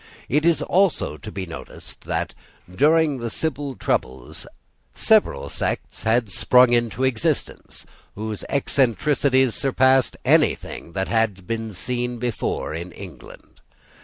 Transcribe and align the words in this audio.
It 0.29 0.47
is 0.47 0.63
also 0.63 1.15
to 1.17 1.31
be 1.31 1.45
noticed 1.45 2.01
that 2.05 2.33
during 2.75 3.19
the 3.19 3.29
civil 3.29 3.75
troubles 3.75 4.47
several 4.95 5.47
sects 5.47 6.01
had 6.01 6.31
sprung 6.31 6.73
into 6.73 7.03
existence, 7.03 7.85
whose 8.15 8.43
eccentricities 8.49 9.53
surpassed 9.53 10.17
anything 10.25 10.93
that 10.93 11.07
had 11.07 11.45
before 11.45 11.47
been 11.47 11.73
seen 11.73 12.19
in 12.23 12.91
England. 12.93 13.61